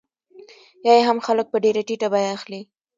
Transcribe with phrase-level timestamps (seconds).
[0.85, 2.61] یا یې هم خلک په ډېره ټیټه بیه اخلي